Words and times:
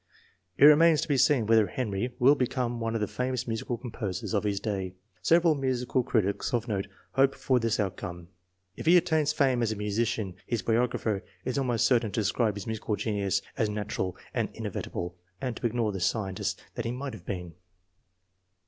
It 0.57 0.65
remains 0.65 1.01
to 1.01 1.07
be 1.07 1.15
seen 1.17 1.45
whether 1.45 1.67
Henry 1.67 2.11
will 2.17 2.33
become 2.33 2.79
one 2.79 2.95
of 2.95 3.01
the 3.01 3.07
famous 3.07 3.47
musical 3.47 3.77
composers 3.77 4.33
of 4.33 4.45
his 4.45 4.59
day. 4.59 4.95
Several 5.21 5.53
musical 5.53 6.01
critics 6.01 6.55
of 6.55 6.67
note 6.67 6.87
hope 7.11 7.35
for 7.35 7.59
this 7.59 7.79
outcome. 7.79 8.29
If 8.75 8.87
he 8.87 8.97
attains 8.97 9.31
fame 9.31 9.61
as 9.61 9.71
a 9.71 9.75
musician, 9.75 10.37
his 10.47 10.63
biographer 10.63 11.23
is 11.45 11.59
almost 11.59 11.85
certain 11.85 12.11
to 12.13 12.19
describe 12.21 12.55
his 12.55 12.65
musical 12.65 12.95
genius 12.95 13.43
as 13.55 13.69
natu 13.69 13.99
ral 13.99 14.17
and 14.33 14.49
inevitable, 14.55 15.17
and 15.39 15.55
to 15.57 15.67
ignore 15.67 15.91
the 15.91 15.99
scientist 15.99 16.59
that 16.73 16.85
he 16.85 16.91
might 16.91 17.13
have 17.13 17.27
been. 17.27 17.53